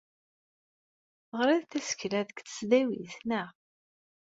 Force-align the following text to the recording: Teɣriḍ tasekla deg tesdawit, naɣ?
Teɣriḍ 1.27 1.63
tasekla 1.69 2.21
deg 2.27 2.37
tesdawit, 2.45 3.13
naɣ? 3.29 3.49